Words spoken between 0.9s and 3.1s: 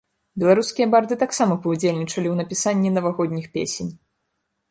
барды таксама паўдзельнічалі ў напісанні